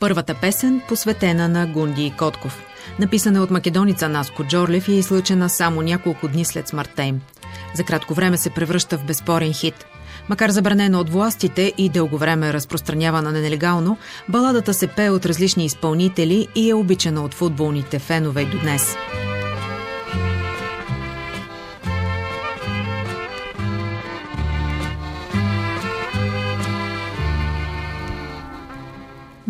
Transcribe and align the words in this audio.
Първата 0.00 0.34
песен, 0.34 0.80
посветена 0.88 1.48
на 1.48 1.66
Гунди 1.66 2.06
и 2.06 2.10
Котков. 2.10 2.62
Написана 2.98 3.42
от 3.42 3.50
македоница 3.50 4.08
Наско 4.08 4.44
Джорлев 4.44 4.88
и 4.88 4.92
е 4.92 4.98
излъчена 4.98 5.48
само 5.48 5.82
няколко 5.82 6.28
дни 6.28 6.44
след 6.44 6.68
смъртта 6.68 7.02
им. 7.02 7.20
За 7.74 7.84
кратко 7.84 8.14
време 8.14 8.36
се 8.36 8.50
превръща 8.50 8.98
в 8.98 9.04
безспорен 9.04 9.52
хит. 9.52 9.86
Макар 10.28 10.50
забранена 10.50 11.00
от 11.00 11.10
властите 11.10 11.72
и 11.78 11.88
дълго 11.88 12.18
време 12.18 12.52
разпространявана 12.52 13.32
нелегално, 13.32 13.96
баладата 14.28 14.74
се 14.74 14.86
пее 14.86 15.10
от 15.10 15.26
различни 15.26 15.64
изпълнители 15.64 16.48
и 16.54 16.70
е 16.70 16.74
обичана 16.74 17.22
от 17.24 17.34
футболните 17.34 17.98
фенове 17.98 18.44
до 18.44 18.58
днес. 18.58 18.96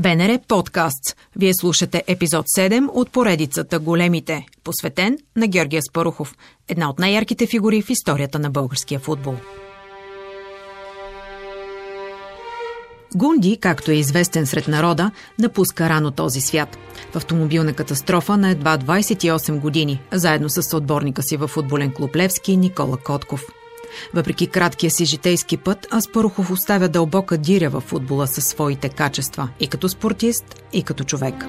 БНР 0.00 0.38
подкаст. 0.48 1.16
Вие 1.36 1.54
слушате 1.54 2.04
епизод 2.06 2.48
7 2.48 2.88
от 2.92 3.10
поредицата 3.10 3.78
Големите, 3.78 4.46
посветен 4.64 5.18
на 5.36 5.46
Георгия 5.46 5.82
Спарухов, 5.82 6.34
една 6.68 6.90
от 6.90 6.98
най-ярките 6.98 7.46
фигури 7.46 7.82
в 7.82 7.90
историята 7.90 8.38
на 8.38 8.50
българския 8.50 9.00
футбол. 9.00 9.34
Гунди, 13.14 13.58
както 13.60 13.90
е 13.90 13.94
известен 13.94 14.46
сред 14.46 14.68
народа, 14.68 15.10
напуска 15.38 15.88
рано 15.88 16.10
този 16.10 16.40
свят. 16.40 16.78
В 17.12 17.16
автомобилна 17.16 17.72
катастрофа 17.72 18.36
на 18.36 18.50
едва 18.50 18.78
28 18.78 19.60
години, 19.60 20.02
заедно 20.12 20.48
с 20.48 20.62
съотборника 20.62 21.22
си 21.22 21.36
в 21.36 21.48
футболен 21.48 21.92
клуб 21.92 22.16
Левски 22.16 22.56
Никола 22.56 22.96
Котков– 22.96 23.46
въпреки 24.14 24.46
краткия 24.46 24.90
си 24.90 25.04
житейски 25.04 25.56
път, 25.56 25.86
Аспарухов 25.94 26.50
оставя 26.50 26.88
дълбока 26.88 27.38
диря 27.38 27.70
в 27.70 27.80
футбола 27.80 28.26
със 28.26 28.46
своите 28.46 28.88
качества 28.88 29.48
и 29.60 29.68
като 29.68 29.88
спортист, 29.88 30.62
и 30.72 30.82
като 30.82 31.04
човек. 31.04 31.46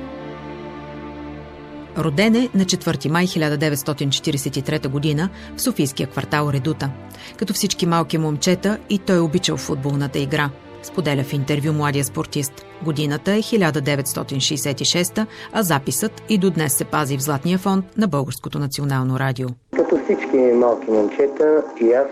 Роден 1.98 2.36
е 2.36 2.50
на 2.54 2.66
4 2.66 3.10
май 3.10 3.28
1943 3.28 5.18
г. 5.18 5.30
в 5.58 5.62
Софийския 5.62 6.08
квартал 6.08 6.50
Редута. 6.54 6.92
Като 7.38 7.54
всички 7.54 7.86
малки 7.86 8.18
момчета 8.18 8.78
и 8.90 9.00
той 9.00 9.20
обичал 9.20 9.58
футболната 9.58 10.20
игра. 10.20 10.50
Споделя 10.84 11.24
в 11.24 11.34
интервю 11.34 11.74
младия 11.74 12.04
спортист. 12.04 12.66
Годината 12.84 13.32
е 13.32 13.42
1966, 13.42 15.26
а 15.54 15.64
записът 15.64 16.12
и 16.30 16.38
до 16.38 16.50
днес 16.50 16.74
се 16.74 16.86
пази 16.86 17.18
в 17.18 17.24
Златния 17.24 17.58
фонд 17.58 17.86
на 17.98 18.08
Българското 18.08 18.60
национално 18.60 19.20
радио. 19.20 19.48
Като 19.76 19.98
всички 20.04 20.38
малки 20.38 20.92
момчета 20.92 21.64
и 21.82 21.94
аз 21.94 22.08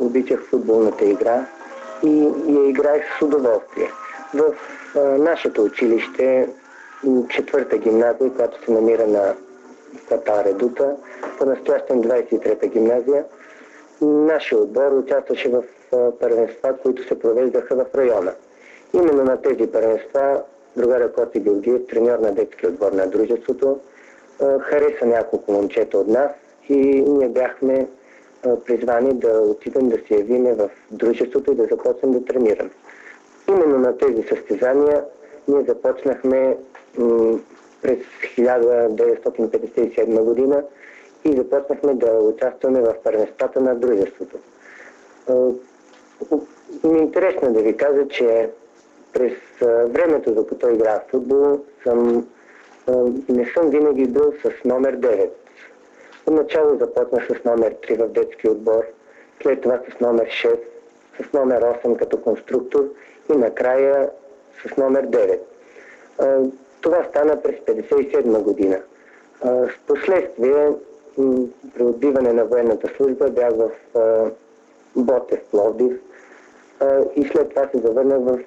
обичах 0.00 0.40
футболната 0.50 1.04
игра 1.04 1.46
и 2.04 2.22
я 2.48 2.68
играех 2.68 3.02
с 3.18 3.22
удоволствие. 3.22 3.90
В 4.34 4.54
нашето 5.18 5.62
училище, 5.62 6.48
четвърта 7.28 7.78
гимназия, 7.78 8.30
която 8.36 8.64
се 8.64 8.70
намира 8.70 9.06
на 9.06 9.34
квартал 10.06 10.42
Редута, 10.46 10.96
по-настоящен 11.38 12.02
23-та 12.02 12.66
гимназия, 12.66 13.24
нашия 14.02 14.58
отбор 14.58 14.92
участваше 14.92 15.48
в 15.48 15.62
първенства, 16.20 16.76
които 16.82 17.08
се 17.08 17.18
провеждаха 17.18 17.76
в 17.76 17.94
района. 17.94 18.32
Именно 18.94 19.24
на 19.24 19.42
тези 19.42 19.72
първенства 19.72 20.42
другаря 20.76 21.12
Коти 21.12 21.40
Георгиев, 21.40 21.86
треньор 21.86 22.18
на 22.18 22.32
детски 22.32 22.66
отбор 22.66 22.92
на 22.92 23.06
дружеството, 23.06 23.78
хареса 24.60 25.06
няколко 25.06 25.52
момчета 25.52 25.98
от 25.98 26.08
нас 26.08 26.30
и 26.68 26.76
ние 27.02 27.28
бяхме 27.28 27.88
призвани 28.64 29.14
да 29.14 29.40
отидем 29.40 29.88
да 29.88 29.96
се 30.08 30.14
явиме 30.14 30.54
в 30.54 30.70
дружеството 30.90 31.52
и 31.52 31.54
да 31.54 31.64
започнем 31.64 32.12
да 32.12 32.24
тренираме. 32.24 32.70
Именно 33.48 33.78
на 33.78 33.98
тези 33.98 34.22
състезания 34.22 35.04
ние 35.48 35.64
започнахме 35.64 36.56
през 37.82 37.98
1957 38.38 40.22
година 40.22 40.62
и 41.24 41.36
започнахме 41.36 41.94
да 41.94 42.12
участваме 42.12 42.80
в 42.80 42.94
първенствата 43.04 43.60
на 43.60 43.74
дружеството. 43.74 44.36
Ми 46.84 46.98
е 46.98 47.02
интересно 47.02 47.52
да 47.52 47.62
ви 47.62 47.76
кажа, 47.76 48.08
че 48.08 48.50
през 49.12 49.32
времето, 49.86 50.34
докато 50.34 50.70
играя 50.70 51.00
в 51.00 51.10
футбол, 51.10 51.60
съм, 51.82 52.28
не 53.28 53.46
съм 53.46 53.70
винаги 53.70 54.06
бил 54.06 54.32
с 54.42 54.64
номер 54.64 54.96
9. 54.96 55.30
Отначало 56.26 56.78
започнах 56.78 57.26
с 57.40 57.44
номер 57.44 57.74
3 57.74 58.04
в 58.04 58.08
детски 58.08 58.48
отбор, 58.48 58.84
след 59.42 59.60
това 59.60 59.80
с 59.96 60.00
номер 60.00 60.26
6, 60.26 60.58
с 61.20 61.32
номер 61.32 61.62
8 61.62 61.98
като 61.98 62.20
конструктор 62.20 62.84
и 63.34 63.36
накрая 63.36 64.10
с 64.66 64.76
номер 64.76 65.06
9. 65.06 66.50
Това 66.80 67.04
стана 67.10 67.42
през 67.42 67.56
1957 67.56 68.42
година. 68.42 68.82
В 69.44 69.70
последствие, 69.86 70.72
при 71.74 71.82
отбиване 71.82 72.32
на 72.32 72.44
военната 72.44 72.88
служба, 72.96 73.30
бях 73.30 73.52
в 73.52 73.70
Ботев, 74.96 75.40
Пловдив 75.50 76.00
и 77.16 77.24
след 77.24 77.50
това 77.50 77.68
се 77.68 77.78
завърнах 77.78 78.20
в 78.20 78.38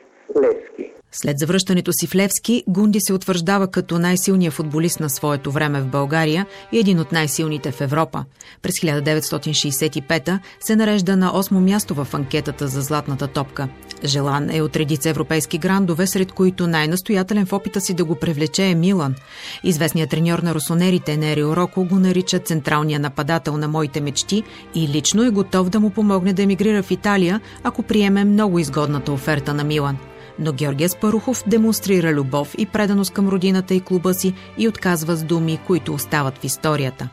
Левски. 0.41 0.93
След 1.11 1.39
завръщането 1.39 1.93
си 1.93 2.07
в 2.07 2.15
Левски, 2.15 2.63
Гунди 2.67 2.99
се 2.99 3.13
утвърждава 3.13 3.67
като 3.67 3.99
най-силният 3.99 4.53
футболист 4.53 4.99
на 4.99 5.09
своето 5.09 5.51
време 5.51 5.81
в 5.81 5.87
България 5.87 6.45
и 6.71 6.79
един 6.79 6.99
от 6.99 7.11
най-силните 7.11 7.71
в 7.71 7.81
Европа. 7.81 8.25
През 8.61 8.75
1965 8.75 10.39
се 10.59 10.75
нарежда 10.75 11.17
на 11.17 11.33
8 11.33 11.51
място 11.51 11.95
в 11.95 12.07
анкетата 12.13 12.67
за 12.67 12.81
Златната 12.81 13.27
топка. 13.27 13.67
Желан 14.03 14.49
е 14.51 14.61
от 14.61 14.75
редица 14.75 15.09
европейски 15.09 15.57
грандове, 15.57 16.07
сред 16.07 16.31
които 16.31 16.67
най-настоятелен 16.67 17.45
в 17.45 17.53
опита 17.53 17.81
си 17.81 17.93
да 17.93 18.05
го 18.05 18.15
привлече 18.15 18.65
е 18.65 18.75
Милан. 18.75 19.15
Известният 19.63 20.09
треньор 20.09 20.39
на 20.39 20.55
русонерите 20.55 21.17
Нерио 21.17 21.55
Роко 21.55 21.85
го 21.85 21.99
нарича 21.99 22.39
централния 22.39 22.99
нападател 22.99 23.57
на 23.57 23.67
моите 23.67 24.01
мечти 24.01 24.43
и 24.75 24.87
лично 24.87 25.23
е 25.23 25.29
готов 25.29 25.69
да 25.69 25.79
му 25.79 25.89
помогне 25.89 26.33
да 26.33 26.43
емигрира 26.43 26.83
в 26.83 26.91
Италия, 26.91 27.41
ако 27.63 27.83
приеме 27.83 28.25
много 28.25 28.59
изгодната 28.59 29.11
оферта 29.11 29.53
на 29.53 29.63
Милан 29.63 29.97
но 30.39 30.53
Георгия 30.53 30.89
Спарухов 30.89 31.43
демонстрира 31.47 32.13
любов 32.13 32.55
и 32.57 32.65
преданост 32.65 33.13
към 33.13 33.29
родината 33.29 33.73
и 33.73 33.81
клуба 33.81 34.13
си 34.13 34.33
и 34.57 34.67
отказва 34.67 35.15
с 35.15 35.23
думи, 35.23 35.59
които 35.67 35.93
остават 35.93 36.37
в 36.37 36.43
историята. 36.43 37.09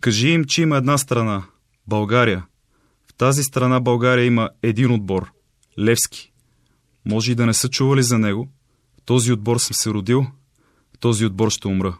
Кажи 0.00 0.28
им, 0.28 0.44
че 0.44 0.62
има 0.62 0.76
една 0.76 0.98
страна– 0.98 1.42
България. 1.86 2.44
В 3.10 3.14
тази 3.14 3.42
страна 3.42 3.80
България 3.80 4.24
има 4.24 4.50
един 4.62 4.92
отбор– 4.92 5.30
Левски. 5.78 6.32
Може 7.04 7.32
и 7.32 7.34
да 7.34 7.46
не 7.46 7.54
са 7.54 7.68
чували 7.68 8.02
за 8.02 8.18
него. 8.18 8.48
В 8.98 9.02
този 9.04 9.32
отбор 9.32 9.58
съм 9.58 9.74
се 9.74 9.90
родил, 9.90 10.26
в 10.94 10.98
този 10.98 11.26
отбор 11.26 11.50
ще 11.50 11.68
умра. 11.68 11.96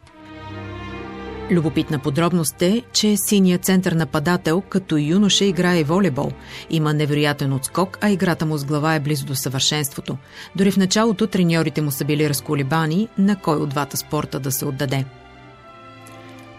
Любопитна 1.52 1.98
подробност 1.98 2.62
е, 2.62 2.82
че 2.92 3.16
синият 3.16 3.64
център 3.64 3.92
нападател 3.92 4.60
като 4.60 4.96
юноша 4.96 5.44
играе 5.44 5.84
волейбол. 5.84 6.32
Има 6.70 6.94
невероятен 6.94 7.52
отскок, 7.52 7.98
а 8.00 8.10
играта 8.10 8.46
му 8.46 8.58
с 8.58 8.64
глава 8.64 8.94
е 8.94 9.00
близо 9.00 9.26
до 9.26 9.34
съвършенството. 9.34 10.16
Дори 10.56 10.70
в 10.70 10.76
началото 10.76 11.26
треньорите 11.26 11.82
му 11.82 11.90
са 11.90 12.04
били 12.04 12.28
разколебани 12.28 13.08
на 13.18 13.36
кой 13.36 13.56
от 13.56 13.68
двата 13.68 13.96
спорта 13.96 14.40
да 14.40 14.52
се 14.52 14.64
отдаде. 14.64 15.04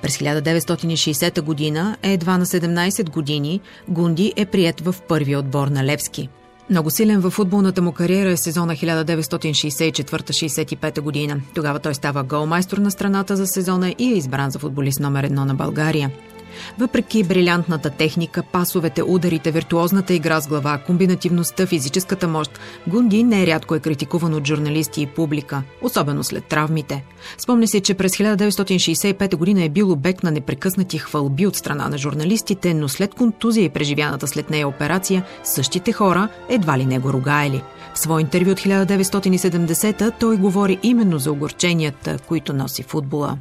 През 0.01 0.17
1960 0.17 1.41
година, 1.41 1.97
едва 2.03 2.37
на 2.37 2.45
17 2.45 3.09
години, 3.09 3.61
Гунди 3.89 4.33
е 4.35 4.45
прият 4.45 4.81
в 4.81 4.95
първия 5.07 5.39
отбор 5.39 5.67
на 5.67 5.83
Левски– 5.83 6.29
много 6.73 6.89
силен 6.89 7.19
във 7.19 7.33
футболната 7.33 7.81
му 7.81 7.91
кариера 7.91 8.31
е 8.31 8.37
сезона 8.37 8.73
1964-65 8.73 11.01
година. 11.01 11.41
Тогава 11.55 11.79
той 11.79 11.95
става 11.95 12.23
голмайстор 12.23 12.77
на 12.77 12.91
страната 12.91 13.35
за 13.35 13.47
сезона 13.47 13.95
и 13.99 14.13
е 14.13 14.17
избран 14.17 14.51
за 14.51 14.59
футболист 14.59 14.99
номер 14.99 15.23
едно 15.23 15.45
на 15.45 15.55
България. 15.55 16.11
Въпреки 16.79 17.23
брилянтната 17.23 17.89
техника, 17.89 18.43
пасовете, 18.51 19.03
ударите, 19.03 19.51
виртуозната 19.51 20.13
игра 20.13 20.41
с 20.41 20.47
глава, 20.47 20.77
комбинативността, 20.77 21.65
физическата 21.65 22.27
мощ, 22.27 22.59
Гунди 22.87 23.23
нерядко 23.23 23.75
е 23.75 23.79
критикуван 23.79 24.33
от 24.33 24.47
журналисти 24.47 25.01
и 25.01 25.07
публика, 25.07 25.63
особено 25.81 26.23
след 26.23 26.45
травмите. 26.45 27.03
Спомня 27.37 27.67
се, 27.67 27.81
че 27.81 27.93
през 27.93 28.17
1965 28.17 29.35
година 29.35 29.63
е 29.63 29.69
бил 29.69 29.91
обект 29.91 30.23
на 30.23 30.31
непрекъснати 30.31 30.97
хвалби 30.97 31.47
от 31.47 31.55
страна 31.55 31.89
на 31.89 31.97
журналистите, 31.97 32.73
но 32.73 32.89
след 32.89 33.13
контузия 33.13 33.63
и 33.63 33.69
преживяната 33.69 34.27
след 34.27 34.49
нея 34.49 34.67
операция, 34.67 35.23
същите 35.43 35.91
хора 35.91 36.27
едва 36.49 36.77
ли 36.77 36.85
не 36.85 36.99
го 36.99 37.13
ругаели. 37.13 37.61
В 37.93 37.99
свой 37.99 38.21
интервю 38.21 38.51
от 38.51 38.59
1970 38.59 40.13
той 40.19 40.37
говори 40.37 40.79
именно 40.83 41.19
за 41.19 41.31
огорченията, 41.31 42.17
които 42.27 42.53
носи 42.53 42.83
футбола. 42.83 43.37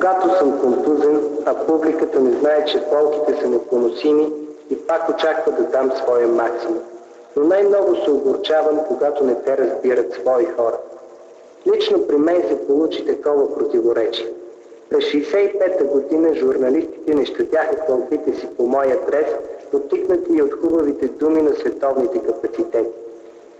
Когато 0.00 0.38
съм 0.38 0.60
контузен, 0.60 1.20
а 1.46 1.54
публиката 1.54 2.20
не 2.20 2.30
знае, 2.30 2.64
че 2.64 2.84
болките 2.90 3.40
са 3.40 3.48
непоносими 3.48 4.32
и 4.70 4.76
пак 4.76 5.08
очаква 5.08 5.52
да 5.52 5.62
дам 5.62 5.92
своя 5.96 6.28
максимум. 6.28 6.82
Но 7.36 7.44
най-много 7.44 7.96
се 7.96 8.10
огорчавам, 8.10 8.80
когато 8.88 9.24
не 9.24 9.34
те 9.34 9.58
разбират 9.58 10.12
свои 10.12 10.46
хора. 10.46 10.76
Лично 11.66 12.06
при 12.06 12.16
мен 12.16 12.42
се 12.48 12.66
получи 12.66 13.06
такова 13.06 13.54
противоречие. 13.54 14.26
През 14.90 15.04
65-та 15.04 15.84
година 15.84 16.34
журналистите 16.34 17.14
не 17.14 17.26
щадяха 17.26 17.76
кълпите 17.86 18.34
си 18.34 18.48
по 18.56 18.66
моя 18.66 18.98
адрес, 19.02 19.26
потикнати 19.70 20.32
и 20.32 20.42
от 20.42 20.52
хубавите 20.52 21.08
думи 21.08 21.42
на 21.42 21.54
световните 21.54 22.18
капацитети. 22.18 22.90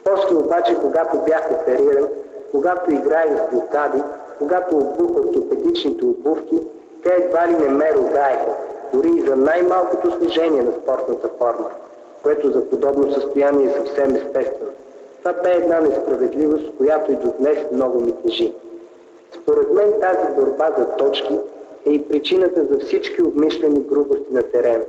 После 0.05 0.37
обаче, 0.37 0.77
когато 0.81 1.19
бях 1.19 1.51
опериран, 1.53 2.09
когато 2.53 2.93
играех 2.93 3.31
с 3.37 3.51
блокади, 3.51 4.03
когато 4.41 4.77
обух 4.77 5.11
ортопедичните 5.17 6.05
обувки, 6.05 6.59
те 7.03 7.11
едва 7.11 7.49
ли 7.49 7.53
не 7.53 7.69
ме 7.69 7.93
ругаеха, 7.95 8.57
дори 8.93 9.09
и 9.17 9.21
за 9.21 9.37
най-малкото 9.37 10.11
служение 10.11 10.63
на 10.63 10.73
спортната 10.73 11.29
форма, 11.39 11.71
което 12.23 12.53
за 12.53 12.71
подобно 12.71 13.13
състояние 13.13 13.67
е 13.67 13.71
съвсем 13.71 14.17
естествено. 14.17 14.71
Това 15.19 15.33
бе 15.33 15.51
една 15.51 15.81
несправедливост, 15.81 16.77
която 16.77 17.13
и 17.13 17.17
до 17.17 17.35
днес 17.39 17.59
много 17.73 18.01
ми 18.01 18.13
тежи. 18.13 18.53
Според 19.43 19.73
мен 19.73 19.93
тази 20.01 20.35
борба 20.35 20.71
за 20.79 20.87
точки 20.97 21.39
е 21.87 21.91
и 21.91 22.09
причината 22.09 22.65
за 22.65 22.79
всички 22.79 23.23
обмишлени 23.23 23.81
грубости 23.81 24.33
на 24.33 24.43
терена. 24.43 24.85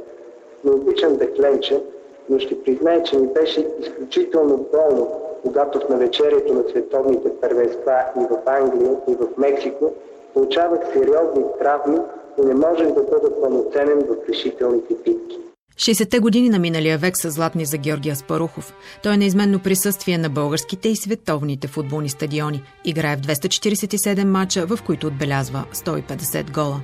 Не 0.64 0.72
обичам 0.72 1.16
да 1.16 1.34
кленча, 1.34 1.82
но 2.30 2.40
ще 2.40 2.64
призная, 2.64 3.04
че 3.04 3.18
ми 3.18 3.28
беше 3.28 3.68
изключително 3.80 4.66
болно, 4.72 5.22
когато 5.42 5.80
в 5.80 5.90
навечерието 5.90 6.54
на 6.54 6.64
световните 6.70 7.30
първенства 7.42 8.04
и 8.22 8.24
в 8.32 8.50
Англия, 8.50 8.92
и 9.08 9.16
в 9.16 9.28
Мексико 9.38 9.94
получавах 10.34 10.80
сериозни 10.94 11.44
травми 11.60 11.98
и 12.44 12.46
не 12.46 12.54
можех 12.54 12.88
да 12.88 13.04
бъда 13.04 13.42
пълноценен 13.42 14.00
в 14.00 14.30
решителните 14.30 14.94
битки. 14.94 15.38
60-те 15.76 16.20
години 16.20 16.50
на 16.50 16.60
миналия 16.60 16.98
век 16.98 17.18
са 17.18 17.30
златни 17.30 17.66
за 17.66 17.78
Георгия 17.78 18.16
Спарухов. 18.16 18.74
Той 19.04 19.14
е 19.14 19.18
неизменно 19.18 19.60
присъствие 19.60 20.18
на 20.18 20.30
българските 20.30 20.90
и 20.90 20.96
световните 20.96 21.68
футболни 21.68 22.10
стадиони. 22.10 22.64
Играе 22.86 23.16
в 23.16 23.20
247 23.20 24.24
мача, 24.24 24.66
в 24.66 24.80
които 24.86 25.08
отбелязва 25.08 25.64
150 25.74 26.54
гола. 26.54 26.82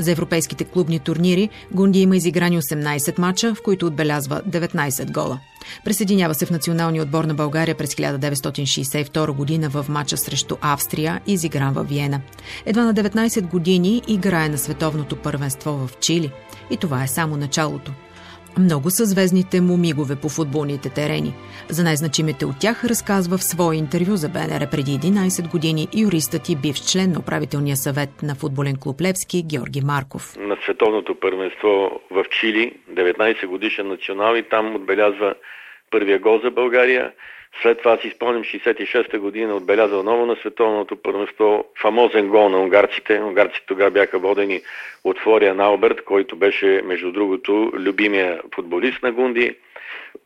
За 0.00 0.12
европейските 0.12 0.64
клубни 0.64 0.98
турнири 0.98 1.48
Гунди 1.72 2.00
има 2.00 2.16
изиграни 2.16 2.62
18 2.62 3.18
мача, 3.18 3.54
в 3.54 3.62
които 3.62 3.86
отбелязва 3.86 4.42
19 4.48 5.12
гола. 5.12 5.40
Присъединява 5.84 6.34
се 6.34 6.46
в 6.46 6.50
националния 6.50 7.02
отбор 7.02 7.24
на 7.24 7.34
България 7.34 7.74
през 7.74 7.94
1962 7.94 9.30
година 9.32 9.68
в 9.68 9.86
мача 9.88 10.16
срещу 10.16 10.56
Австрия, 10.60 11.20
изигран 11.26 11.72
във 11.72 11.88
Виена. 11.88 12.20
Едва 12.66 12.84
на 12.84 12.94
19 12.94 13.42
години 13.42 14.02
играе 14.08 14.48
на 14.48 14.58
световното 14.58 15.16
първенство 15.16 15.72
в 15.72 15.90
Чили. 16.00 16.32
И 16.70 16.76
това 16.76 17.04
е 17.04 17.08
само 17.08 17.36
началото. 17.36 17.92
Много 18.58 18.90
са 18.90 19.04
звездните 19.04 19.60
му 19.60 19.76
мигове 19.76 20.16
по 20.22 20.28
футболните 20.28 20.88
терени. 20.90 21.34
За 21.68 21.84
най-значимите 21.84 22.46
от 22.46 22.56
тях 22.60 22.84
разказва 22.84 23.36
в 23.38 23.44
свое 23.44 23.76
интервю 23.76 24.16
за 24.16 24.28
БНР 24.28 24.70
преди 24.70 24.90
11 24.90 25.50
години 25.50 25.88
юристът 26.04 26.48
и 26.48 26.56
бивш 26.56 26.80
член 26.92 27.12
на 27.12 27.18
управителния 27.18 27.76
съвет 27.76 28.10
на 28.22 28.34
футболен 28.34 28.76
клуб 28.80 29.00
Левски 29.00 29.42
Георги 29.50 29.80
Марков. 29.80 30.36
На 30.38 30.56
световното 30.64 31.14
първенство 31.20 32.00
в 32.10 32.24
Чили, 32.30 32.74
19 32.92 33.46
годишен 33.46 33.88
национал 33.88 34.36
и 34.36 34.42
там 34.42 34.74
отбелязва 34.76 35.34
първия 35.90 36.18
гол 36.18 36.40
за 36.44 36.50
България. 36.50 37.12
След 37.62 37.78
това 37.78 37.96
си 37.96 38.10
спомням 38.10 38.44
66-та 38.44 39.18
година 39.18 39.54
отбеляза 39.54 39.96
отново 39.96 40.26
на 40.26 40.36
световното 40.36 40.96
първенство 40.96 41.64
фамозен 41.80 42.28
гол 42.28 42.48
на 42.48 42.58
унгарците. 42.58 43.20
Унгарците 43.20 43.66
тогава 43.66 43.90
бяха 43.90 44.18
водени 44.18 44.60
от 45.04 45.18
Флориан 45.18 45.60
Алберт, 45.60 46.04
който 46.04 46.36
беше, 46.36 46.82
между 46.84 47.12
другото, 47.12 47.72
любимия 47.74 48.40
футболист 48.54 49.02
на 49.02 49.12
Гунди 49.12 49.56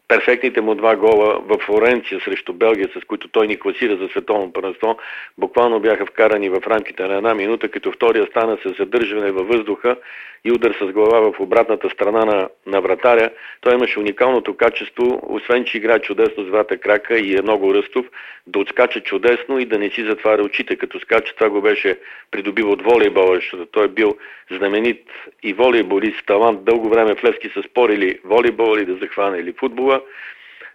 перфектните 0.09 0.61
му 0.61 0.75
два 0.75 0.97
гола 0.97 1.41
в 1.41 1.59
Флоренция 1.59 2.21
срещу 2.21 2.53
Белгия, 2.53 2.89
с 2.89 3.05
които 3.05 3.29
той 3.29 3.47
ни 3.47 3.57
класира 3.57 3.97
за 3.97 4.09
световно 4.09 4.53
първенство, 4.53 4.99
буквално 5.39 5.81
бяха 5.81 6.07
вкарани 6.07 6.49
в 6.49 6.63
рамките 6.67 7.07
на 7.07 7.15
една 7.15 7.35
минута, 7.35 7.69
като 7.69 7.93
втория 7.93 8.27
стана 8.27 8.59
с 8.67 8.77
задържане 8.79 9.31
във 9.31 9.49
въздуха 9.49 9.97
и 10.45 10.53
удар 10.53 10.75
с 10.81 10.93
глава 10.93 11.21
в 11.21 11.41
обратната 11.41 11.91
страна 11.91 12.25
на, 12.25 12.49
на 12.67 12.81
вратаря. 12.81 13.31
Той 13.61 13.75
имаше 13.75 13.99
уникалното 13.99 14.57
качество, 14.57 15.21
освен 15.23 15.65
че 15.65 15.79
играе 15.79 15.99
чудесно 15.99 16.45
с 16.45 16.47
двата 16.47 16.79
крака 16.79 17.19
и 17.19 17.37
е 17.37 17.43
много 17.43 17.75
ръстов, 17.75 18.07
да 18.47 18.59
отскача 18.59 19.01
чудесно 19.01 19.59
и 19.59 19.65
да 19.65 19.79
не 19.79 19.91
си 19.91 20.05
затваря 20.05 20.43
очите, 20.43 20.77
като 20.77 21.01
скача. 21.01 21.35
Това 21.35 21.51
го 21.51 21.61
беше 21.61 21.99
придобил 22.31 22.71
от 22.71 22.83
волейбола, 22.83 23.35
защото 23.35 23.67
той 23.67 23.85
е 23.85 23.89
бил 23.89 24.17
знаменит 24.51 25.03
и 25.43 25.53
волейболист, 25.53 26.27
талант. 26.27 26.65
Дълго 26.65 26.89
време 26.89 27.15
в 27.15 27.25
Левски 27.25 27.51
са 27.55 27.63
спорили 27.63 28.19
волейбол 28.25 28.77
или 28.77 28.85
да 28.85 28.97
захване 28.97 29.39
или 29.39 29.53
футбола. 29.53 29.94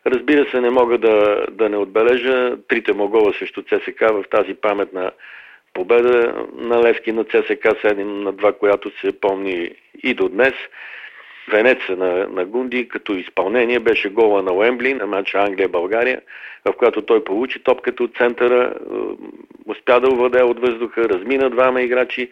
Разбира 0.08 0.50
се, 0.50 0.62
не 0.62 0.70
мога 0.70 0.98
да, 0.98 1.46
да 1.52 1.70
не 1.70 1.78
отбележа 1.78 2.58
трите 2.68 2.94
му 2.94 3.08
гола 3.08 3.34
срещу 3.34 3.62
ЦСК 3.62 4.00
в 4.02 4.24
тази 4.32 4.54
паметна 4.54 5.12
победа 5.74 6.34
на 6.56 6.82
Левски 6.84 7.12
на 7.12 7.24
ЦСК 7.24 7.66
7 7.66 8.04
на 8.04 8.34
2, 8.34 8.58
която 8.58 9.00
се 9.00 9.20
помни 9.20 9.72
и 10.04 10.14
до 10.14 10.30
днес. 10.30 10.54
Венеца 11.52 11.96
на, 11.96 12.28
на 12.28 12.46
Гунди 12.46 12.88
като 12.88 13.14
изпълнение 13.14 13.80
беше 13.80 14.10
гола 14.10 14.44
на 14.44 14.54
Уембли 14.54 14.94
на 14.94 15.08
матча 15.08 15.38
Англия-България, 15.38 16.22
в 16.66 16.74
която 16.74 17.02
той 17.02 17.24
получи 17.24 17.60
топката 17.60 18.04
от 18.04 18.18
центъра, 18.18 18.74
успя 19.66 20.00
да 20.00 20.10
увладее 20.10 20.44
от 20.44 20.60
въздуха, 20.60 21.10
размина 21.10 21.50
двама 21.50 21.82
играчи, 21.82 22.32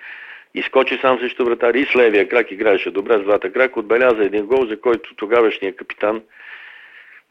изкочи 0.56 0.98
сам 1.02 1.20
срещу 1.20 1.46
вратар 1.46 1.74
и 1.74 1.86
с 1.86 1.96
левия 1.96 2.30
крак 2.30 2.52
играеше 2.52 2.92
добре 2.92 3.14
с 3.18 3.24
двата 3.24 3.54
крака, 3.54 3.80
отбеляза 3.80 4.24
един 4.24 4.46
гол, 4.46 4.66
за 4.66 4.82
който 4.82 5.16
тогавашният 5.16 5.76
капитан 5.76 6.22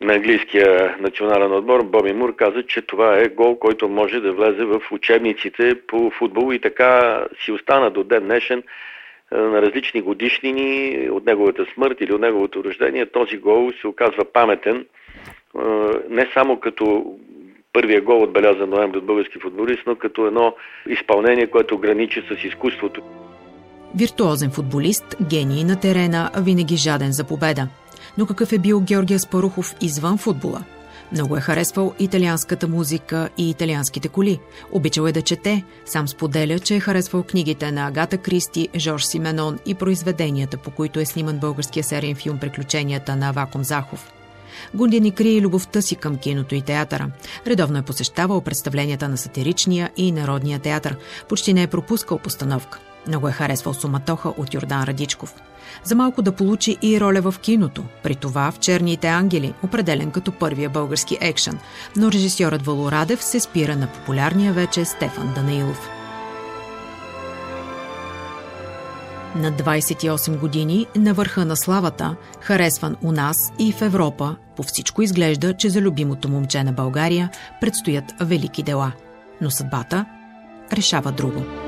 на 0.00 0.14
английския 0.14 0.96
национален 1.00 1.52
отбор 1.52 1.82
Боби 1.82 2.12
Мур 2.12 2.37
каза, 2.37 2.62
че 2.62 2.82
това 2.82 3.19
е 3.19 3.28
гол, 3.28 3.58
който 3.58 3.88
може 3.88 4.20
да 4.20 4.32
влезе 4.32 4.64
в 4.64 4.81
учебниците 4.93 5.75
по 5.87 6.10
футбол 6.10 6.52
и 6.52 6.58
така 6.58 7.25
си 7.44 7.52
остана 7.52 7.90
до 7.90 8.04
ден 8.04 8.25
днешен 8.25 8.62
на 9.32 9.62
различни 9.62 10.00
годишнини 10.00 10.98
от 11.10 11.26
неговата 11.26 11.66
смърт 11.75 12.00
или 12.00 12.12
от 12.12 12.20
неговото 12.20 12.64
рождение. 12.64 13.06
Този 13.06 13.37
гол 13.37 13.72
се 13.81 13.87
оказва 13.87 14.25
паметен 14.32 14.87
не 16.10 16.31
само 16.34 16.60
като 16.60 17.14
първия 17.72 18.00
гол 18.00 18.22
отбелязан 18.22 18.70
ноември 18.70 18.98
от 18.98 19.06
български 19.06 19.38
футболист, 19.38 19.82
но 19.87 19.96
като 19.96 20.26
едно 20.26 20.54
изпълнение, 20.88 21.46
което 21.46 21.78
граничи 21.78 22.22
с 22.31 22.44
изкуството. 22.44 23.02
Виртуозен 23.98 24.50
футболист, 24.50 25.17
гений 25.31 25.65
на 25.65 25.81
терена, 25.81 26.31
винаги 26.44 26.76
жаден 26.76 27.12
за 27.12 27.24
победа. 27.24 27.69
Но 28.19 28.27
какъв 28.27 28.53
е 28.53 28.58
бил 28.58 28.81
Георгия 28.81 29.19
Спарухов 29.19 29.75
извън 29.81 30.19
футбола? 30.19 30.65
Много 31.13 31.37
е 31.37 31.41
харесвал 31.41 31.94
италианската 31.99 32.69
музика 32.69 33.29
и 33.39 33.51
италианските 33.51 34.08
коли. 34.08 34.41
Обичал 34.73 35.06
е 35.06 35.13
да 35.13 35.23
чете. 35.23 35.65
Сам 35.85 36.08
споделя, 36.08 36.58
че 36.58 36.77
е 36.77 36.81
харесвал 36.81 37.23
книгите 37.23 37.73
на 37.73 37.87
Агата 37.87 38.19
Кристи, 38.19 38.69
Жорж 38.77 39.05
Сименон 39.05 39.58
и 39.67 39.75
произведенията, 39.75 40.56
по 40.56 40.70
които 40.70 41.01
е 41.01 41.05
сниман 41.05 41.39
българския 41.39 41.85
сериен 41.85 42.15
филм 42.15 42.39
«Приключенията 42.39 43.17
на 43.17 43.32
Ваком 43.32 43.65
Захов». 43.65 44.13
Гунди 44.75 45.01
ни 45.01 45.11
крие 45.11 45.41
любовта 45.41 45.82
си 45.82 45.96
към 45.96 46.17
киното 46.17 46.55
и 46.55 46.63
театъра. 46.63 47.11
Редовно 47.46 47.79
е 47.79 47.82
посещавал 47.82 48.41
представленията 48.41 49.08
на 49.08 49.17
сатиричния 49.17 49.91
и 49.96 50.13
народния 50.13 50.58
театър. 50.58 50.96
Почти 51.29 51.55
не 51.55 51.63
е 51.63 51.67
пропускал 51.67 52.19
постановка. 52.19 52.79
Много 53.08 53.29
е 53.29 53.32
харесвал 53.32 53.75
Суматоха 53.75 54.29
от 54.29 54.55
Йордан 54.55 54.84
Радичков. 54.84 55.34
За 55.84 55.94
малко 55.94 56.22
да 56.22 56.32
получи 56.32 56.77
и 56.82 57.01
роля 57.01 57.20
в 57.20 57.34
киното, 57.39 57.84
при 58.03 58.15
това 58.15 58.51
в 58.51 58.58
Черните 58.58 59.06
ангели, 59.06 59.55
определен 59.63 60.10
като 60.10 60.32
първия 60.32 60.70
български 60.70 61.19
екшен, 61.20 61.58
но 61.96 62.13
режисьорът 62.13 62.67
Валорадев 62.67 63.25
се 63.25 63.41
спира 63.41 63.77
на 63.77 63.86
популярния 63.86 64.53
вече 64.53 64.84
Стефан 64.84 65.34
Данаилов. 65.34 65.89
На 69.36 69.53
28 69.53 70.39
години, 70.39 70.86
на 70.96 71.15
върха 71.15 71.44
на 71.44 71.56
славата, 71.56 72.17
харесван 72.41 72.96
у 73.03 73.13
нас 73.13 73.53
и 73.58 73.72
в 73.72 73.82
Европа, 73.82 74.36
по 74.56 74.63
всичко 74.63 75.03
изглежда, 75.03 75.55
че 75.55 75.70
за 75.70 75.81
любимото 75.81 76.29
момче 76.29 76.65
на 76.65 76.72
България 76.72 77.31
предстоят 77.60 78.05
велики 78.20 78.63
дела. 78.63 78.93
Но 79.41 79.51
съдбата 79.51 80.06
решава 80.72 81.13
друго. 81.13 81.66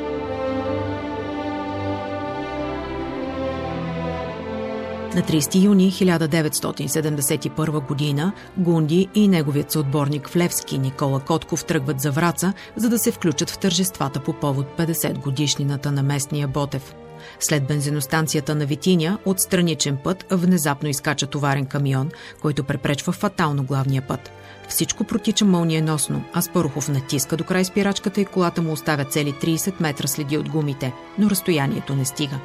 На 5.19 5.25
30 5.25 5.63
юни 5.63 5.93
1971 5.93 7.87
година 7.87 8.33
Гунди 8.57 9.09
и 9.15 9.29
неговият 9.29 9.71
съотборник 9.71 10.29
в 10.29 10.37
Левски 10.37 10.79
Никола 10.79 11.21
Котков 11.21 11.65
тръгват 11.65 12.01
за 12.01 12.11
Враца, 12.11 12.53
за 12.77 12.89
да 12.89 12.99
се 12.99 13.13
включат 13.13 13.51
в 13.51 13.59
тържествата 13.59 14.21
по 14.21 14.33
повод 14.33 14.67
50 14.79 15.19
годишнината 15.19 15.93
на 15.93 16.03
местния 16.03 16.49
Ботев. 16.49 16.95
След 17.41 17.67
бензиностанцията 17.67 18.55
на 18.55 18.67
Витиня, 18.67 19.19
от 19.25 19.41
страничен 19.41 19.97
път, 20.05 20.25
внезапно 20.31 20.89
изкача 20.89 21.27
товарен 21.27 21.67
камион, 21.67 22.11
който 22.43 22.65
препречва 22.65 23.13
фатално 23.13 23.65
главния 23.65 24.03
път. 24.03 24.31
Всичко 24.69 25.05
протича 25.05 25.45
мълниеносно, 25.45 26.25
а 26.33 26.43
Спарухов 26.43 26.89
натиска 26.89 27.37
до 27.37 27.45
край 27.45 27.65
спирачката 27.65 28.21
и 28.21 28.25
колата 28.25 28.63
му 28.63 28.73
оставя 28.73 29.05
цели 29.05 29.33
30 29.33 29.75
метра 29.81 30.09
следи 30.09 30.39
от 30.39 30.49
гумите, 30.49 30.93
но 31.19 31.31
разстоянието 31.31 31.95
не 31.95 32.05
стига. 32.05 32.39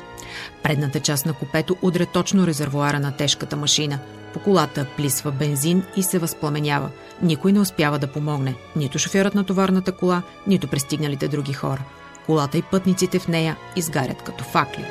Предната 0.63 0.99
част 0.99 1.25
на 1.25 1.33
купето 1.33 1.77
удря 1.81 2.05
точно 2.05 2.47
резервуара 2.47 2.99
на 2.99 3.11
тежката 3.11 3.55
машина. 3.55 3.99
По 4.33 4.39
колата 4.39 4.85
плисва 4.97 5.31
бензин 5.31 5.83
и 5.95 6.03
се 6.03 6.19
възпламенява. 6.19 6.89
Никой 7.21 7.51
не 7.51 7.59
успява 7.59 7.99
да 7.99 8.11
помогне. 8.11 8.55
Нито 8.75 8.99
шофьорът 8.99 9.35
на 9.35 9.43
товарната 9.43 9.91
кола, 9.91 10.21
нито 10.47 10.67
пристигналите 10.67 11.27
други 11.27 11.53
хора. 11.53 11.83
Колата 12.25 12.57
и 12.57 12.61
пътниците 12.61 13.19
в 13.19 13.27
нея 13.27 13.57
изгарят 13.75 14.21
като 14.21 14.43
факли. 14.43 14.85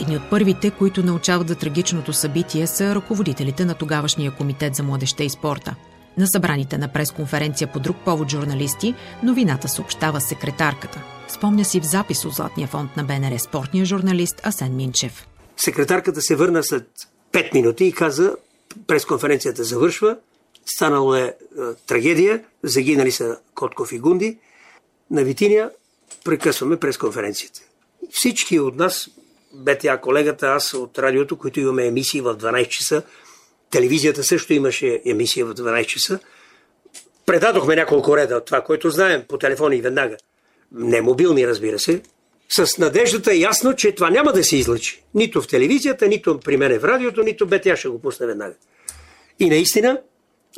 Едни 0.00 0.16
от 0.16 0.30
първите, 0.30 0.70
които 0.70 1.02
научават 1.02 1.48
за 1.48 1.54
трагичното 1.54 2.12
събитие, 2.12 2.66
са 2.66 2.94
ръководителите 2.94 3.64
на 3.64 3.74
тогавашния 3.74 4.30
комитет 4.30 4.74
за 4.74 4.82
младеща 4.82 5.24
и 5.24 5.30
спорта. 5.30 5.74
На 6.18 6.26
събраните 6.26 6.78
на 6.78 6.88
пресконференция 6.88 7.72
по 7.72 7.80
друг 7.80 7.96
повод 8.04 8.30
журналисти, 8.30 8.94
новината 9.22 9.68
съобщава 9.68 10.20
секретарката. 10.20 11.02
Спомня 11.28 11.64
си 11.64 11.80
в 11.80 11.84
запис 11.84 12.24
от 12.24 12.34
Златния 12.34 12.68
фонд 12.68 12.96
на 12.96 13.04
БНР 13.04 13.38
спортния 13.38 13.84
журналист 13.84 14.46
Асен 14.46 14.76
Минчев. 14.76 15.26
Секретарката 15.56 16.22
се 16.22 16.36
върна 16.36 16.62
след 16.62 16.88
5 17.32 17.54
минути 17.54 17.84
и 17.84 17.92
каза, 17.92 18.36
пресконференцията 18.86 19.64
завършва, 19.64 20.16
станало 20.66 21.14
е, 21.14 21.20
е 21.20 21.34
трагедия, 21.86 22.44
загинали 22.62 23.10
са 23.12 23.38
Котков 23.54 23.92
и 23.92 23.98
Гунди. 23.98 24.38
На 25.10 25.24
Витиня 25.24 25.70
прекъсваме 26.24 26.76
пресконференцията. 26.76 27.60
Всички 28.10 28.60
от 28.60 28.76
нас 28.76 29.08
БТА 29.54 30.00
колегата, 30.00 30.46
аз 30.46 30.74
от 30.74 30.98
радиото, 30.98 31.36
които 31.36 31.60
имаме 31.60 31.86
емисии 31.86 32.20
в 32.20 32.36
12 32.36 32.68
часа. 32.68 33.02
Телевизията 33.70 34.24
също 34.24 34.52
имаше 34.52 35.02
емисия 35.06 35.46
в 35.46 35.54
12 35.54 35.86
часа. 35.86 36.18
Предадохме 37.26 37.76
няколко 37.76 38.16
реда 38.16 38.36
от 38.36 38.44
това, 38.44 38.60
което 38.60 38.90
знаем 38.90 39.24
по 39.28 39.38
телефони 39.38 39.80
веднага. 39.80 40.16
Не 40.72 41.00
мобилни, 41.00 41.46
разбира 41.46 41.78
се. 41.78 42.02
С 42.48 42.78
надеждата 42.78 43.32
е 43.32 43.36
ясно, 43.36 43.76
че 43.76 43.92
това 43.92 44.10
няма 44.10 44.32
да 44.32 44.44
се 44.44 44.56
излъчи. 44.56 45.02
Нито 45.14 45.42
в 45.42 45.48
телевизията, 45.48 46.08
нито 46.08 46.40
при 46.40 46.56
мене 46.56 46.78
в 46.78 46.84
радиото, 46.84 47.22
нито 47.22 47.46
БТА 47.46 47.76
ще 47.76 47.88
го 47.88 48.00
пусне 48.02 48.26
веднага. 48.26 48.54
И 49.38 49.48
наистина, 49.48 50.00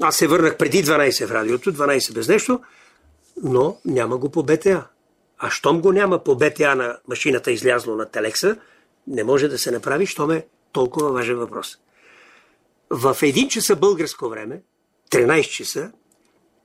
аз 0.02 0.16
се 0.16 0.26
върнах 0.26 0.56
преди 0.56 0.84
12 0.84 1.26
в 1.26 1.30
радиото, 1.30 1.72
12 1.72 2.14
без 2.14 2.28
нещо, 2.28 2.60
но 3.42 3.76
няма 3.84 4.16
го 4.16 4.30
по 4.30 4.42
БТА. 4.42 4.86
А 5.38 5.50
щом 5.50 5.80
го 5.80 5.92
няма 5.92 6.24
по 6.24 6.36
БТА 6.36 6.74
на 6.74 6.98
машината 7.08 7.52
излязло 7.52 7.96
на 7.96 8.10
Телекса, 8.10 8.56
не 9.06 9.24
може 9.24 9.48
да 9.48 9.58
се 9.58 9.70
направи, 9.70 10.06
що 10.06 10.26
ме 10.26 10.46
толкова 10.72 11.12
важен 11.12 11.36
въпрос. 11.36 11.78
В 12.90 13.16
един 13.22 13.48
часа 13.48 13.76
българско 13.76 14.28
време, 14.28 14.62
13 15.10 15.50
часа, 15.50 15.92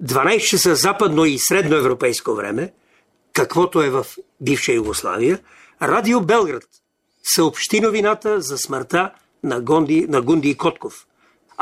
12 0.04 0.40
часа 0.40 0.76
западно 0.76 1.26
и 1.26 1.40
средноевропейско 1.40 2.36
време, 2.36 2.74
каквото 3.34 3.82
е 3.82 3.90
в 3.90 4.06
бивша 4.42 4.74
Югославия, 4.74 5.40
Радио 5.82 6.22
Белград 6.22 6.64
съобщи 7.24 7.82
новината 7.82 8.42
за 8.42 8.58
смъртта 8.58 9.12
на, 9.44 9.62
Гонди, 9.62 10.06
на 10.10 10.22
Гунди 10.22 10.50
и 10.50 10.58
Котков. 10.58 11.08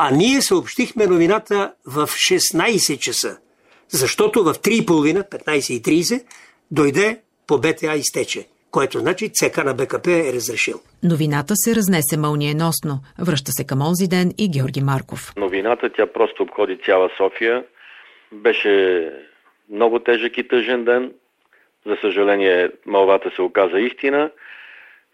А 0.00 0.10
ние 0.10 0.42
съобщихме 0.42 1.06
новината 1.06 1.72
в 1.86 2.06
16 2.06 2.98
часа, 2.98 3.38
защото 3.88 4.44
в 4.44 4.54
3.30, 4.54 5.30
15.30 5.30 6.24
дойде 6.70 7.20
по 7.46 7.58
БТА 7.58 7.94
изтече 7.96 8.46
което 8.70 8.98
значи 8.98 9.32
ЦК 9.32 9.64
на 9.64 9.74
БКП 9.74 10.10
е 10.10 10.32
разрешил. 10.32 10.80
Новината 11.02 11.56
се 11.56 11.74
разнесе 11.74 12.16
мълниеносно. 12.16 13.00
Връща 13.18 13.52
се 13.52 13.66
към 13.66 13.82
онзи 13.82 14.08
ден 14.08 14.32
и 14.38 14.50
Георги 14.50 14.80
Марков. 14.80 15.32
Новината 15.36 15.90
тя 15.96 16.06
просто 16.06 16.42
обходи 16.42 16.78
цяла 16.84 17.10
София. 17.16 17.64
Беше 18.32 19.04
много 19.70 19.98
тежък 19.98 20.38
и 20.38 20.48
тъжен 20.48 20.84
ден. 20.84 21.12
За 21.86 21.96
съжаление, 22.00 22.70
малвата 22.86 23.30
се 23.36 23.42
оказа 23.42 23.80
истина. 23.80 24.30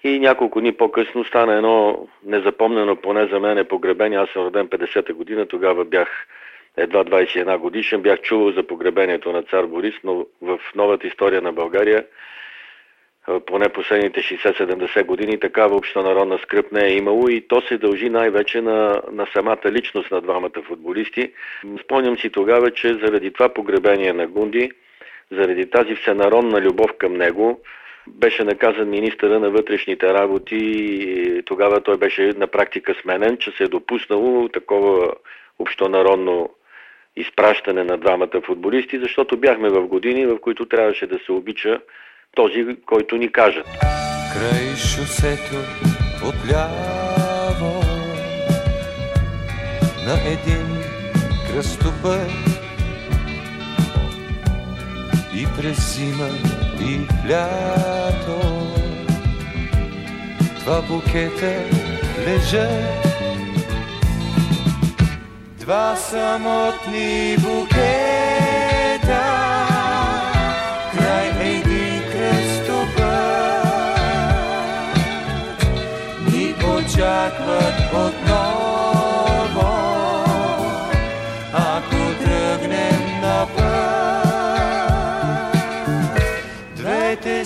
И 0.05 0.19
няколко 0.19 0.61
дни 0.61 0.73
по-късно 0.73 1.25
стана 1.25 1.55
едно 1.55 2.09
незапомнено 2.25 2.97
поне 2.97 3.27
за 3.27 3.41
мен 3.41 3.59
е 3.59 3.65
погребение. 3.65 4.19
Аз 4.19 4.31
съм 4.31 4.43
роден 4.43 4.69
50-та 4.69 5.13
година, 5.13 5.47
тогава 5.47 5.85
бях 5.85 6.27
едва 6.77 7.05
21 7.05 7.59
годишен. 7.59 8.03
Бях 8.03 8.21
чувал 8.21 8.53
за 8.53 8.67
погребението 8.67 9.33
на 9.33 9.43
цар 9.43 9.67
Борис, 9.67 9.95
но 10.05 10.27
в 10.43 10.59
новата 10.75 11.07
история 11.07 11.43
на 11.43 11.53
България 11.53 12.05
поне 13.47 13.69
последните 13.69 14.21
60-70 14.21 15.05
години 15.05 15.41
такава 15.41 15.77
общонародна 15.77 16.39
скръп 16.39 16.73
не 16.73 16.87
е 16.87 16.97
имало 16.97 17.29
и 17.29 17.49
то 17.49 17.61
се 17.61 17.79
дължи 17.79 18.11
най-вече 18.11 18.61
на, 18.61 19.03
на 19.13 19.27
самата 19.37 19.73
личност 19.73 20.11
на 20.11 20.21
двамата 20.21 20.63
футболисти. 20.67 21.33
Спомням 21.85 22.19
си 22.19 22.31
тогава, 22.31 22.71
че 22.71 22.95
заради 22.95 23.33
това 23.33 23.49
погребение 23.49 24.13
на 24.13 24.27
Гунди, 24.27 24.71
заради 25.31 25.71
тази 25.71 25.95
всенародна 25.95 26.61
любов 26.61 26.93
към 26.99 27.15
него, 27.15 27.61
беше 28.09 28.45
наказан 28.45 28.91
министъра 28.91 29.41
на 29.41 29.51
вътрешните 29.51 30.15
работи 30.15 30.57
и 30.57 31.43
тогава 31.45 31.81
той 31.81 31.97
беше 31.97 32.33
на 32.37 32.47
практика 32.47 32.95
сменен, 33.03 33.37
че 33.37 33.51
се 33.51 33.65
е 33.65 33.69
допуснало 33.69 34.49
такова 34.49 35.13
общонародно 35.59 36.51
изпращане 37.17 37.85
на 37.85 37.99
двамата 37.99 38.41
футболисти, 38.47 38.99
защото 38.99 39.37
бяхме 39.37 39.69
в 39.69 39.87
години, 39.87 40.27
в 40.27 40.39
които 40.41 40.67
трябваше 40.67 41.07
да 41.07 41.19
се 41.19 41.33
обича 41.33 41.81
този, 42.35 42.67
който 42.87 43.17
ни 43.17 43.33
кажат. 43.33 43.67
Край 44.35 44.77
шосето 44.77 45.57
отляво 46.29 47.81
на 50.07 50.15
един 50.33 50.67
кръстопът 51.51 52.55
и 55.37 55.47
през 55.57 55.97
зима 55.97 56.29
и 56.81 57.25
лято 58.05 58.41
два 60.61 60.83
букета 60.83 61.55
лежат 62.27 63.07
два 65.59 65.97
самотни 65.97 67.37
букета. 67.39 67.95
Очакват 76.77 77.79
отново, 77.93 79.71
ако 81.53 82.25
тръгнем 82.25 83.21
на 83.23 83.47
път. 83.57 84.25
Двете 86.77 87.45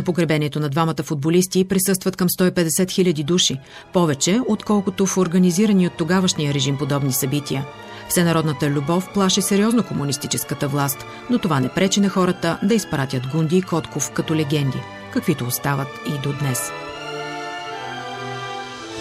На 0.00 0.04
погребението 0.04 0.60
на 0.60 0.68
двамата 0.68 1.02
футболисти 1.02 1.64
присъстват 1.64 2.16
към 2.16 2.28
150 2.28 2.90
хиляди 2.90 3.24
души, 3.24 3.60
повече 3.92 4.40
отколкото 4.48 5.06
в 5.06 5.18
организирани 5.18 5.86
от 5.86 5.92
тогавашния 5.96 6.54
режим 6.54 6.78
подобни 6.78 7.12
събития. 7.12 7.66
Всенародната 8.08 8.70
любов 8.70 9.08
плаши 9.14 9.42
сериозно 9.42 9.82
комунистическата 9.82 10.68
власт, 10.68 11.06
но 11.30 11.38
това 11.38 11.60
не 11.60 11.68
пречи 11.68 12.00
на 12.00 12.08
хората 12.08 12.58
да 12.62 12.74
изпратят 12.74 13.26
Гунди 13.26 13.56
и 13.56 13.62
Котков 13.62 14.10
като 14.10 14.34
легенди, 14.34 14.78
каквито 15.12 15.44
остават 15.44 15.88
и 16.08 16.28
до 16.28 16.32
днес. 16.38 16.70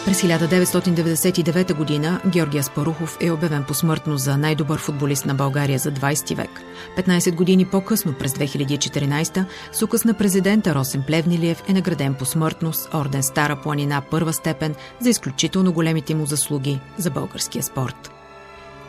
През 0.05 0.21
1999 0.21 1.73
година 1.73 2.21
Георгия 2.27 2.63
Спарухов 2.63 3.17
е 3.21 3.31
обявен 3.31 3.63
посмъртно 3.63 4.17
за 4.17 4.37
най-добър 4.37 4.79
футболист 4.79 5.25
на 5.25 5.35
България 5.35 5.79
за 5.79 5.91
20 5.91 6.35
век. 6.35 6.49
15 6.97 7.35
години 7.35 7.65
по-късно, 7.65 8.13
през 8.13 8.33
2014, 8.33 9.45
с 9.71 9.81
указ 9.81 10.05
на 10.05 10.13
президента 10.13 10.75
Росен 10.75 11.03
Плевнилиев 11.07 11.63
е 11.67 11.73
награден 11.73 12.13
посмъртно 12.13 12.73
с 12.73 12.89
орден 12.93 13.23
Стара 13.23 13.55
планина 13.55 14.01
първа 14.11 14.33
степен 14.33 14.75
за 14.99 15.09
изключително 15.09 15.73
големите 15.73 16.15
му 16.15 16.25
заслуги 16.25 16.79
за 16.97 17.11
българския 17.11 17.63
спорт. 17.63 18.11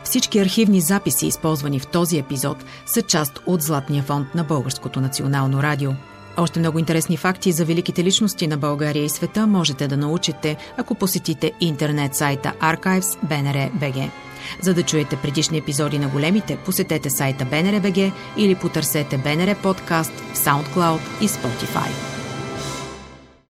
Всички 0.03 0.39
архивни 0.39 0.81
записи, 0.81 1.27
използвани 1.27 1.79
в 1.79 1.87
този 1.87 2.17
епизод, 2.17 2.57
са 2.85 3.01
част 3.01 3.39
от 3.45 3.61
Златния 3.61 4.03
фонд 4.03 4.35
на 4.35 4.43
Българското 4.43 5.01
национално 5.01 5.63
радио– 5.63 5.91
още 6.37 6.59
много 6.59 6.79
интересни 6.79 7.17
факти 7.17 7.51
за 7.51 7.65
великите 7.65 8.03
личности 8.03 8.47
на 8.47 8.57
България 8.57 9.03
и 9.03 9.09
света 9.09 9.47
можете 9.47 9.87
да 9.87 9.97
научите, 9.97 10.57
ако 10.77 10.95
посетите 10.95 11.51
интернет 11.59 12.15
сайта 12.15 12.53
Archives 12.61 13.01
BNR 13.01 13.71
BG. 13.71 14.09
За 14.61 14.73
да 14.73 14.83
чуете 14.83 15.15
предишни 15.15 15.57
епизоди 15.57 15.99
на 15.99 16.07
големите, 16.07 16.57
посетете 16.57 17.09
сайта 17.09 17.45
BNR 17.45 17.81
BG 17.81 18.11
или 18.37 18.55
потърсете 18.55 19.19
BNR 19.19 19.61
подкаст 19.61 20.11
в 20.11 20.37
SoundCloud 20.37 20.99
и 21.21 21.27
Spotify. 21.27 22.10